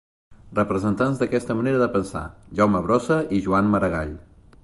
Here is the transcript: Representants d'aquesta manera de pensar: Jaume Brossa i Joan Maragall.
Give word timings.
Representants 0.59 1.19
d'aquesta 1.23 1.57
manera 1.59 1.83
de 1.83 1.89
pensar: 1.97 2.25
Jaume 2.61 2.83
Brossa 2.87 3.21
i 3.41 3.45
Joan 3.49 3.73
Maragall. 3.75 4.19